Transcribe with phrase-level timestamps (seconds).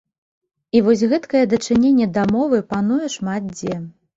[0.77, 3.81] І вось гэткае дачыненне да мовы пануе шмат дзе.